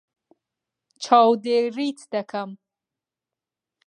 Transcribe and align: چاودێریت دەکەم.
چاودێریت 1.03 1.99
دەکەم. 2.13 2.51